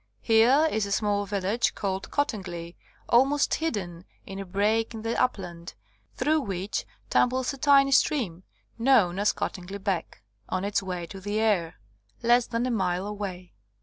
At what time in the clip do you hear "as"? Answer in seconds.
9.19-9.31